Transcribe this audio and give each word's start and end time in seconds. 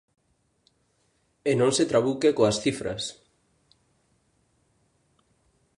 E 1.49 1.51
non 1.59 1.71
se 1.77 1.85
trabuque 1.91 2.29
coas 2.37 2.57
cifras. 2.63 3.03